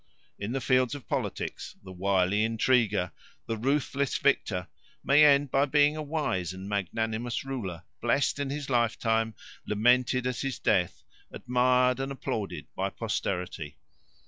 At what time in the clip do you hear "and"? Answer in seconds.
6.53-6.67, 11.99-12.11